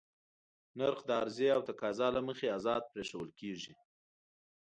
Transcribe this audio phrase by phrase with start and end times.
[0.77, 3.73] نرخ د عرضې او تقاضا له مخې ازاد پرېښودل کېږي.